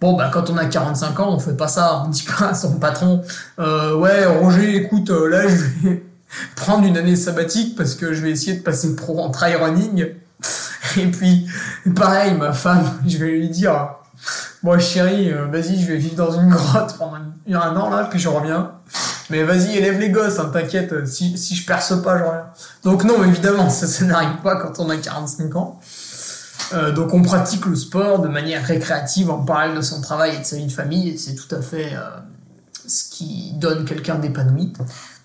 [0.00, 2.04] Bon, bah, quand on a 45 ans, on fait pas ça.
[2.06, 3.22] On dit pas à son patron
[3.58, 6.04] euh, Ouais, Roger, écoute, euh, là, je vais
[6.56, 10.06] prendre une année sabbatique parce que je vais essayer de passer pro en trail running.
[10.96, 11.46] Et puis,
[11.94, 13.90] pareil, ma femme, je vais lui dire
[14.62, 18.18] Moi, chérie, euh, vas-y, je vais vivre dans une grotte pendant un an, là, puis
[18.18, 18.72] je reviens.
[19.30, 22.46] Mais vas-y, élève les gosses, hein, t'inquiète, euh, si, si je perce pas, j'en rien.
[22.82, 25.80] Donc non, évidemment, ça, ça n'arrive pas quand on a 45 ans.
[26.72, 30.38] Euh, donc on pratique le sport de manière récréative en parallèle de son travail et
[30.38, 31.92] de sa vie de famille, et c'est tout à fait
[32.86, 34.72] ce qui donne quelqu'un d'épanoui.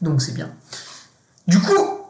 [0.01, 0.49] Donc c'est bien.
[1.47, 2.02] Du coup,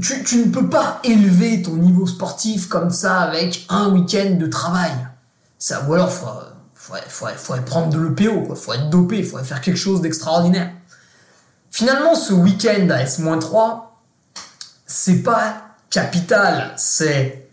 [0.00, 4.92] tu, ne peux pas élever ton niveau sportif comme ça avec un week-end de travail.
[5.58, 6.26] Ça, ou alors faut,
[6.74, 8.56] faut, faut, faut prendre de l'EPO, quoi.
[8.56, 10.70] faut être dopé, faut faire quelque chose d'extraordinaire.
[11.70, 13.82] Finalement, ce week-end à S-3,
[14.86, 17.48] c'est pas capital, c'est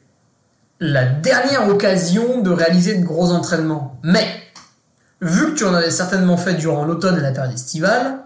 [0.79, 3.99] la dernière occasion de réaliser de gros entraînements.
[4.03, 4.27] Mais,
[5.21, 8.19] vu que tu en avais certainement fait durant l'automne et la période estivale,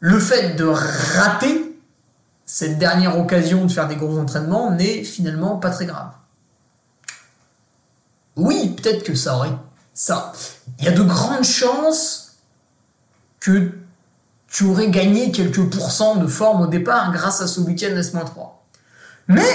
[0.00, 1.67] le fait de rater
[2.58, 6.10] cette dernière occasion de faire des gros entraînements n'est finalement pas très grave.
[8.34, 9.52] Oui, peut-être que ça aurait
[9.94, 10.32] ça.
[10.80, 12.38] Il y a de grandes chances
[13.38, 13.70] que
[14.48, 18.26] tu aurais gagné quelques pourcents de forme au départ grâce à ce week-end S-3.
[19.28, 19.54] Mais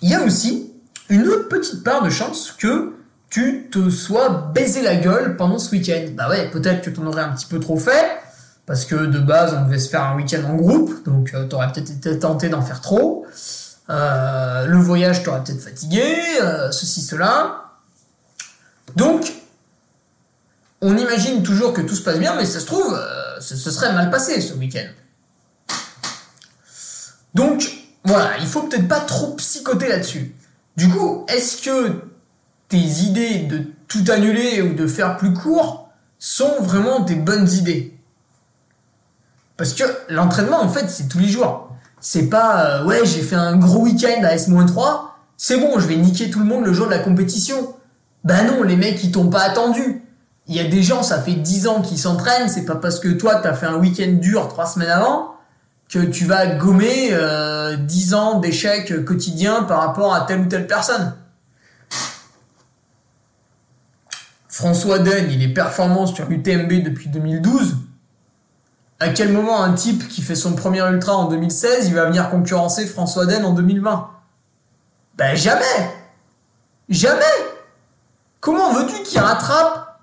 [0.00, 0.72] il y a aussi
[1.08, 2.94] une autre petite part de chance que
[3.28, 6.12] tu te sois baisé la gueule pendant ce week-end.
[6.12, 8.20] Bah ouais, peut-être que tu en aurais un petit peu trop fait,
[8.66, 11.54] parce que de base on devait se faire un week-end en groupe, donc euh, tu
[11.54, 13.24] aurais peut-être été tenté d'en faire trop.
[13.88, 16.04] Euh, le voyage t'aurait peut-être fatigué,
[16.42, 17.62] euh, ceci, cela.
[18.96, 19.32] Donc,
[20.80, 22.98] on imagine toujours que tout se passe bien, mais ça se trouve,
[23.40, 24.88] ce, ce serait mal passé ce week-end.
[27.34, 27.70] Donc,
[28.04, 30.34] voilà, il faut peut-être pas trop psychoter là-dessus.
[30.76, 32.02] Du coup, est-ce que
[32.68, 37.95] tes idées de tout annuler ou de faire plus court sont vraiment des bonnes idées?
[39.56, 41.70] Parce que l'entraînement, en fait, c'est tous les jours.
[42.00, 45.00] C'est pas, euh, ouais, j'ai fait un gros week-end à S-3,
[45.36, 47.74] c'est bon, je vais niquer tout le monde le jour de la compétition.
[48.24, 50.02] Ben non, les mecs, ils t'ont pas attendu.
[50.46, 53.08] Il y a des gens, ça fait 10 ans qu'ils s'entraînent, c'est pas parce que
[53.08, 55.34] toi, t'as fait un week-end dur trois semaines avant
[55.88, 60.66] que tu vas gommer euh, 10 ans d'échecs quotidiens par rapport à telle ou telle
[60.66, 61.14] personne.
[64.48, 67.76] François Den, il est performant sur UTMB depuis 2012.
[68.98, 72.30] À quel moment un type qui fait son premier ultra en 2016, il va venir
[72.30, 74.10] concurrencer François Den en 2020
[75.18, 75.64] Ben jamais!
[76.88, 77.24] Jamais!
[78.40, 80.00] Comment veux-tu qu'il rattrape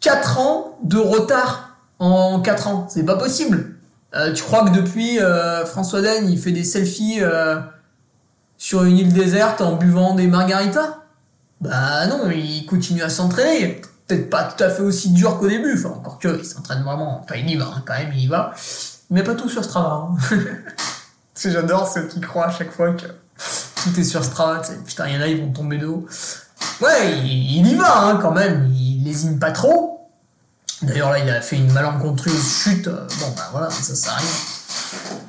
[0.00, 2.86] 4 ans de retard en 4 ans?
[2.88, 3.76] C'est pas possible.
[4.14, 7.58] Euh, tu crois que depuis euh, François Den, il fait des selfies euh,
[8.58, 10.98] sur une île déserte en buvant des margaritas?
[11.60, 13.80] Bah non, il continue à s'entraîner.
[14.08, 15.74] Peut-être pas tout à fait aussi dur qu'au début.
[15.78, 17.20] Enfin, encore que, il s'entraîne vraiment.
[17.22, 18.52] Enfin, il y va, hein, quand même, il y va.
[19.10, 20.08] Mais pas tout sur Strava.
[20.10, 20.16] Hein.
[21.44, 23.06] J'adore ceux qui croient à chaque fois que
[23.82, 24.62] tout est sur Strava.
[24.86, 26.06] Putain, il y en a, ils vont tomber de haut.
[26.80, 28.72] Ouais, il, il y va hein, quand même.
[28.74, 30.10] Il lésine pas trop.
[30.82, 32.86] D'ailleurs, là, il a fait une malencontreuse chute.
[32.88, 35.27] Euh, Bon, bah voilà, ça, ça arrive.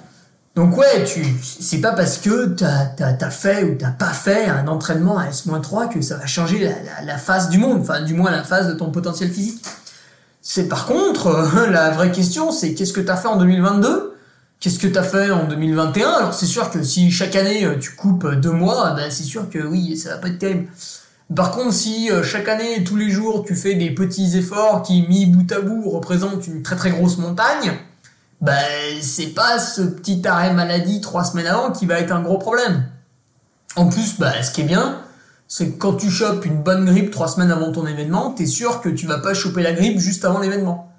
[0.60, 1.06] Donc, ouais,
[1.42, 6.02] c'est pas parce que t'as, fait ou t'as pas fait un entraînement à S-3 que
[6.02, 6.70] ça va changer
[7.06, 7.80] la, face du monde.
[7.80, 9.64] Enfin, du moins, la face de ton potentiel physique.
[10.42, 14.18] C'est par contre, euh, la vraie question, c'est qu'est-ce que t'as fait en 2022
[14.60, 17.92] Qu'est-ce que t'as fait en 2021 Alors, c'est sûr que si chaque année, euh, tu
[17.92, 20.68] coupes deux mois, ben, c'est sûr que oui, ça va pas être terrible.
[21.34, 25.08] Par contre, si euh, chaque année, tous les jours, tu fais des petits efforts qui,
[25.08, 27.80] mis bout à bout, représentent une très très grosse montagne,
[28.42, 28.56] ben
[29.02, 32.86] c'est pas ce petit arrêt maladie trois semaines avant qui va être un gros problème.
[33.76, 35.02] En plus, bah, ce qui est bien,
[35.48, 38.82] c'est que quand tu chopes une bonne grippe trois semaines avant ton événement, t'es sûr
[38.82, 40.92] que tu vas pas choper la grippe juste avant l'événement.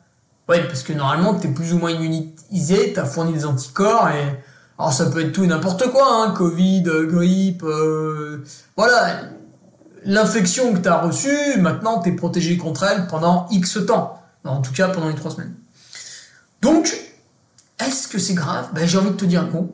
[0.48, 4.42] Ouais, parce que normalement, t'es plus ou moins immunisé, t'as fourni des anticorps et...
[4.78, 8.42] Alors ça peut être tout et n'importe quoi, hein, Covid, euh, grippe, euh,
[8.78, 9.24] voilà,
[10.06, 14.22] l'infection que tu as reçue, maintenant tu es protégé contre elle pendant X temps.
[14.42, 15.54] En tout cas, pendant les trois semaines.
[16.62, 16.96] Donc,
[17.86, 18.70] est-ce que c'est grave?
[18.74, 19.70] Ben, J'ai envie de te dire non.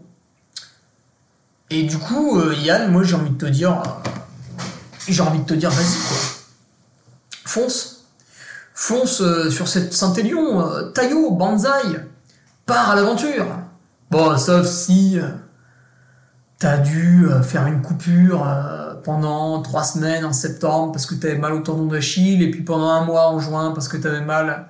[1.70, 3.72] Et du coup, euh, Yann, moi j'ai envie de te dire...
[3.72, 4.62] euh,
[5.08, 6.16] j'ai envie de te dire, vas-y, quoi.
[7.44, 8.04] Fonce.
[8.74, 12.08] Fonce euh, sur cette Saint-Élion, Taillot, Banzai.
[12.66, 13.46] Pars à l'aventure.
[14.10, 15.18] Bon, sauf si...
[16.58, 18.46] T'as dû faire une coupure
[19.04, 22.88] pendant trois semaines en septembre parce que t'avais mal au tendon d'Achille et puis pendant
[22.88, 24.66] un mois en juin parce que t'avais mal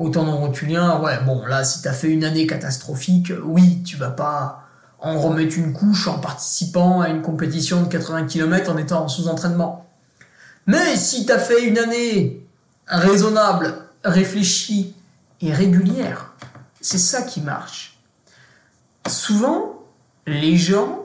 [0.00, 0.98] au tendon rotulien.
[1.00, 4.64] Ouais, bon, là, si t'as fait une année catastrophique, oui, tu vas pas
[4.98, 9.08] en remettre une couche en participant à une compétition de 80 km en étant en
[9.08, 9.86] sous-entraînement.
[10.66, 12.46] Mais si t'as fait une année
[12.86, 14.94] raisonnable, réfléchie
[15.40, 16.32] et régulière,
[16.80, 17.98] c'est ça qui marche.
[19.06, 19.84] Souvent,
[20.26, 21.00] les gens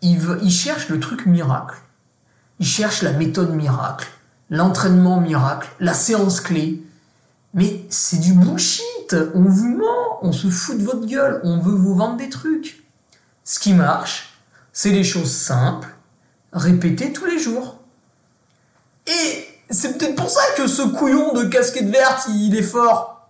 [0.00, 1.76] ils cherchent le truc miracle.
[2.60, 4.08] Ils cherchent la méthode miracle,
[4.50, 6.82] l'entraînement miracle, la séance clé.
[7.58, 9.16] Mais c'est du bullshit.
[9.34, 12.84] On vous ment, on se fout de votre gueule, on veut vous vendre des trucs.
[13.42, 14.38] Ce qui marche,
[14.72, 15.88] c'est les choses simples,
[16.52, 17.80] répétées tous les jours.
[19.08, 23.28] Et c'est peut-être pour ça que ce couillon de casquette verte, il est fort.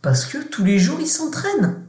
[0.00, 1.82] Parce que tous les jours, il s'entraîne.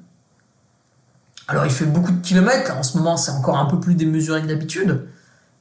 [1.47, 4.41] Alors il fait beaucoup de kilomètres, en ce moment c'est encore un peu plus démesuré
[4.41, 5.07] que d'habitude,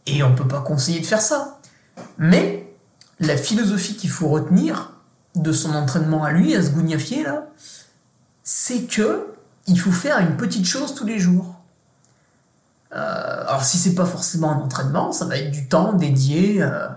[0.07, 1.61] et on peut pas conseiller de faire ça.
[2.19, 2.69] Mais
[3.21, 4.90] la philosophie qu'il faut retenir
[5.35, 7.47] de son entraînement à lui, à ce gougnafier là,
[8.43, 9.27] c'est que
[9.67, 11.55] il faut faire une petite chose tous les jours.
[12.93, 16.89] Euh, alors si c'est pas forcément un entraînement, ça va être du temps dédié euh,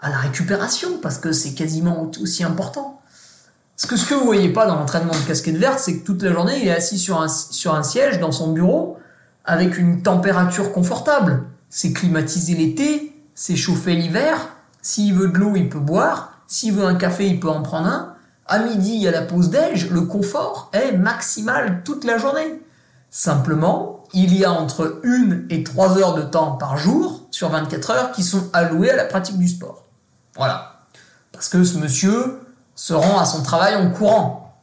[0.00, 3.00] à la récupération, parce que c'est quasiment aussi important.
[3.76, 6.22] Parce que ce que vous voyez pas dans l'entraînement de casquette verte, c'est que toute
[6.22, 8.98] la journée, il est assis sur un, sur un siège dans son bureau
[9.44, 11.44] avec une température confortable.
[11.70, 14.48] C'est climatisé l'été, c'est chauffé l'hiver.
[14.82, 16.27] S'il veut de l'eau, il peut boire.
[16.48, 18.14] S'il veut un café, il peut en prendre un.
[18.46, 19.90] À midi, a la pause déj.
[19.90, 22.62] Le confort est maximal toute la journée.
[23.10, 27.90] Simplement, il y a entre 1 et 3 heures de temps par jour, sur 24
[27.90, 29.84] heures, qui sont allouées à la pratique du sport.
[30.36, 30.86] Voilà.
[31.32, 32.40] Parce que ce monsieur
[32.74, 34.56] se rend à son travail en courant.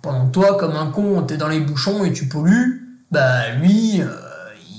[0.00, 4.06] Pendant toi, comme un con, t'es dans les bouchons et tu pollues, bah lui, euh,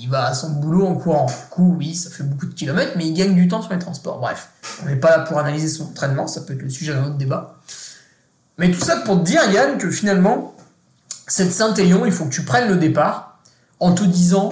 [0.03, 1.27] il va à son boulot en courant.
[1.27, 3.79] Du coup, oui, ça fait beaucoup de kilomètres, mais il gagne du temps sur les
[3.79, 4.19] transports.
[4.19, 4.49] Bref,
[4.83, 7.17] on n'est pas là pour analyser son entraînement, ça peut être le sujet d'un autre
[7.17, 7.55] débat.
[8.57, 10.55] Mais tout ça pour te dire, Yann, que finalement,
[11.25, 13.39] cette Saint-Élion, il faut que tu prennes le départ
[13.79, 14.51] en te disant,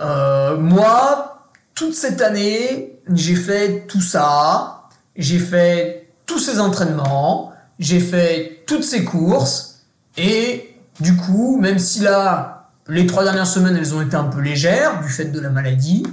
[0.00, 8.00] euh, moi, toute cette année, j'ai fait tout ça, j'ai fait tous ces entraînements, j'ai
[8.00, 9.82] fait toutes ces courses,
[10.16, 12.53] et du coup, même si là,
[12.88, 16.06] les trois dernières semaines, elles ont été un peu légères du fait de la maladie,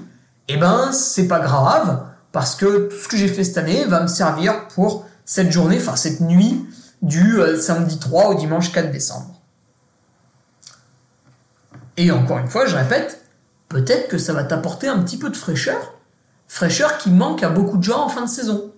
[0.47, 4.01] eh ben, c'est pas grave, parce que tout ce que j'ai fait cette année va
[4.01, 6.65] me servir pour cette journée, enfin cette nuit
[7.01, 9.41] du euh, samedi 3 au dimanche 4 décembre.
[11.97, 13.23] Et encore une fois, je répète,
[13.69, 15.93] peut-être que ça va t'apporter un petit peu de fraîcheur,
[16.47, 18.71] fraîcheur qui manque à beaucoup de gens en fin de saison.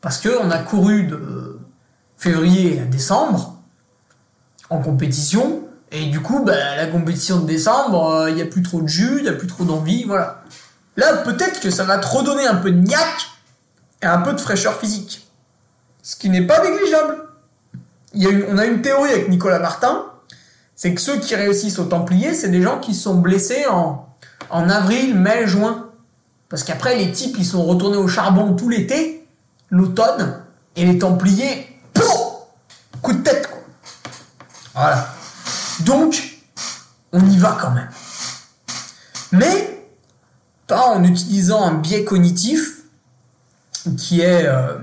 [0.00, 1.60] Parce qu'on a couru de
[2.16, 3.58] février à décembre
[4.70, 5.61] en compétition,
[5.92, 8.88] et du coup, bah, la compétition de décembre, euh, il n'y a plus trop de
[8.88, 10.42] jus, il n'y a plus trop d'envie, voilà.
[10.96, 13.30] Là, peut-être que ça va te redonner un peu de niaque
[14.00, 15.28] et un peu de fraîcheur physique.
[16.02, 17.16] Ce qui n'est pas négligeable.
[18.14, 20.06] Y a on a une théorie avec Nicolas Martin,
[20.74, 24.08] c'est que ceux qui réussissent au Templier, c'est des gens qui sont blessés en,
[24.50, 25.90] en avril, mai, juin.
[26.48, 29.26] Parce qu'après, les types, ils sont retournés au charbon tout l'été,
[29.70, 30.42] l'automne,
[30.76, 32.04] et les Templiers, pouf
[33.00, 33.60] coup de tête, quoi.
[34.74, 35.08] Voilà.
[35.80, 36.38] Donc,
[37.12, 37.88] on y va quand même.
[39.32, 39.86] Mais,
[40.66, 42.82] pas en utilisant un biais cognitif
[43.96, 44.78] qui est, euh,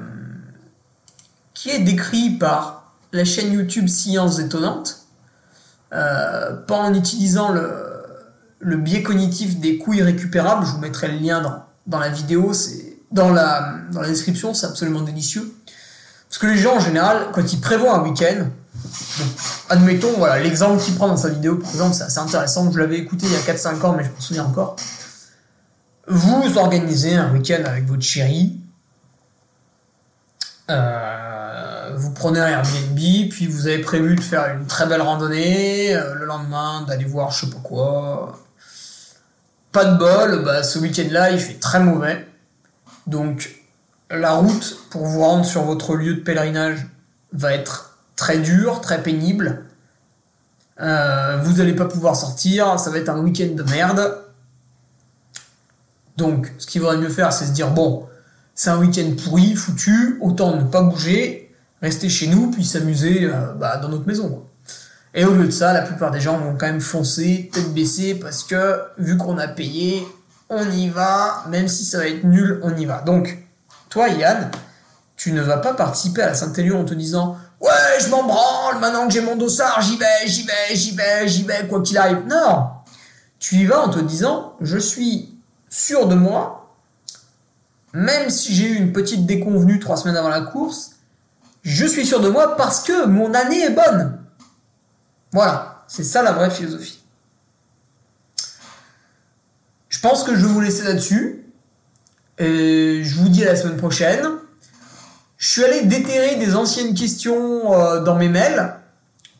[1.79, 5.05] décrit par la chaîne YouTube Sciences Étonnantes,
[5.93, 11.41] euh, pas en utilisant le, biais cognitif des coups irrécupérables, je vous mettrai le lien
[11.41, 15.53] dans, dans la vidéo, c'est dans la, dans la description, c'est absolument délicieux.
[16.27, 18.47] Parce que les gens en général, quand ils prévoient un week-end,
[19.69, 22.97] admettons, voilà, l'exemple qu'il prend dans sa vidéo, par exemple, c'est assez intéressant, je l'avais
[22.97, 24.75] écouté il y a 4-5 ans, mais je m'en souviens encore.
[26.07, 28.59] Vous organisez un week-end avec votre chérie,
[30.69, 35.95] euh, vous prenez un Airbnb, puis vous avez prévu de faire une très belle randonnée,
[35.95, 38.39] euh, le lendemain d'aller voir je sais pas quoi.
[39.71, 42.27] Pas de bol, bah, ce week-end-là il fait très mauvais.
[43.07, 43.55] Donc
[44.11, 46.87] la route pour vous rendre sur votre lieu de pèlerinage
[47.33, 47.88] va être
[48.19, 49.63] très dure, très pénible.
[50.81, 54.17] Euh, vous n'allez pas pouvoir sortir, ça va être un week-end de merde.
[56.17, 58.07] Donc ce qu'il vaudrait mieux faire c'est se dire bon,
[58.53, 63.53] c'est un week-end pourri, foutu, autant ne pas bouger, rester chez nous, puis s'amuser euh,
[63.53, 64.45] bah, dans notre maison.
[65.13, 68.15] Et au lieu de ça, la plupart des gens vont quand même foncer, tête baissée,
[68.15, 70.05] parce que vu qu'on a payé,
[70.49, 73.01] on y va, même si ça va être nul, on y va.
[73.01, 73.47] Donc,
[73.89, 74.51] toi Yann,
[75.15, 78.79] tu ne vas pas participer à la Saint-Élion en te disant Ouais, je m'en branle,
[78.79, 81.97] maintenant que j'ai mon dossard, j'y vais, j'y vais, j'y vais, j'y vais, quoi qu'il
[81.97, 82.25] arrive.
[82.25, 82.69] Non
[83.39, 85.37] Tu y vas en te disant Je suis
[85.69, 86.75] sûr de moi,
[87.93, 90.91] même si j'ai eu une petite déconvenue trois semaines avant la course,
[91.63, 94.19] je suis sûr de moi parce que mon année est bonne.
[95.33, 97.03] Voilà, c'est ça la vraie philosophie.
[99.89, 101.45] Je pense que je vais vous laisser là-dessus.
[102.37, 104.25] Et je vous dis à la semaine prochaine.
[105.39, 108.75] Je suis allé déterrer des anciennes questions euh, dans mes mails.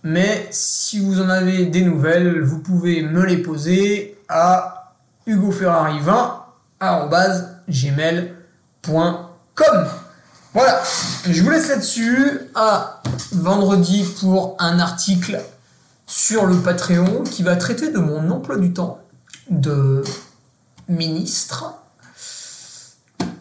[0.02, 4.96] Mais si vous en avez des nouvelles, vous pouvez me les poser à
[5.28, 6.40] hugoferrari20
[10.54, 10.82] voilà,
[11.30, 13.02] je vous laisse là-dessus à
[13.34, 15.42] vendredi pour un article
[16.08, 19.00] sur le Patreon qui va traiter de mon emploi du temps
[19.50, 20.02] de
[20.88, 21.74] ministre.